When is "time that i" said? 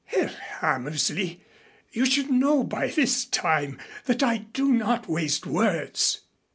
3.23-4.37